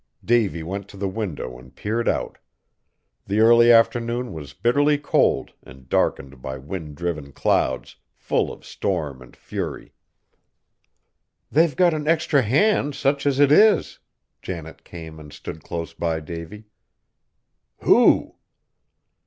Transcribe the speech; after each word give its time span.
Davy 0.25 0.63
went 0.63 0.87
to 0.89 0.97
the 0.97 1.07
window, 1.07 1.59
and 1.59 1.75
peered 1.75 2.09
out. 2.09 2.39
The 3.27 3.39
early 3.39 3.71
afternoon 3.71 4.33
was 4.33 4.51
bitterly 4.55 4.97
cold, 4.97 5.51
and 5.61 5.87
darkened 5.87 6.41
by 6.41 6.57
wind 6.57 6.95
driven 6.97 7.31
clouds, 7.31 7.97
full 8.15 8.51
of 8.51 8.65
storm 8.65 9.21
and 9.21 9.35
fury. 9.37 9.93
"They've 11.51 11.75
got 11.75 11.93
an 11.93 12.07
extra 12.07 12.41
hand, 12.41 12.95
such 12.95 13.27
as 13.27 13.39
it 13.39 13.51
is." 13.51 13.99
Janet 14.41 14.83
came 14.83 15.19
and 15.19 15.31
stood 15.31 15.61
close 15.63 15.93
by 15.93 16.19
Davy. 16.19 16.63
"Who?" 17.83 18.37